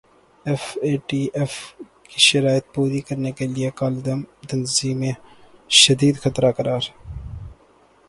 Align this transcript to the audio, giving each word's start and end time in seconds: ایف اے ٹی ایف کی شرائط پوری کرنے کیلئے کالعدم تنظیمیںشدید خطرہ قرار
ایف 0.45 0.63
اے 0.83 0.91
ٹی 1.07 1.19
ایف 1.37 1.53
کی 2.09 2.17
شرائط 2.27 2.65
پوری 2.73 2.99
کرنے 3.07 3.31
کیلئے 3.37 3.69
کالعدم 3.79 4.19
تنظیمیںشدید 4.49 6.15
خطرہ 6.23 6.49
قرار 6.57 6.83